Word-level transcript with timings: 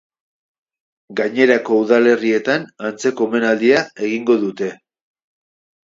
Gainerako 1.19 1.77
udalerrietan 1.83 2.67
antzeko 2.91 3.29
omenaldia 3.31 3.87
egingo 4.11 4.43
dute. 4.49 4.77